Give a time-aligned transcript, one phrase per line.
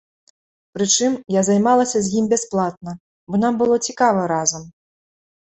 [0.77, 2.91] Прычым, я займалася з ім бясплатна,
[3.31, 4.63] бо нам было цікава разам.